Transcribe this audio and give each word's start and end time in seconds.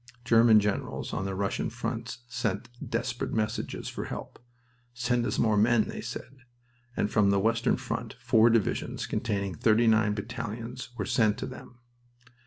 German 0.25 0.59
generals 0.59 1.13
on 1.13 1.25
the 1.25 1.35
Russian 1.35 1.69
fronts 1.69 2.23
sent 2.27 2.69
desperate 2.83 3.31
messages 3.33 3.87
for 3.87 4.05
help. 4.05 4.39
"Send 4.95 5.27
us 5.27 5.37
more 5.37 5.57
men," 5.57 5.83
they 5.89 6.01
said, 6.01 6.37
and 6.97 7.11
from 7.11 7.29
the 7.29 7.39
western 7.39 7.77
front 7.77 8.15
four 8.15 8.49
divisions 8.49 9.05
containing 9.05 9.53
thirty 9.53 9.85
nine 9.85 10.15
battalions 10.15 10.89
were 10.97 11.05
sent 11.05 11.37
to 11.37 11.45
them. 11.45 11.81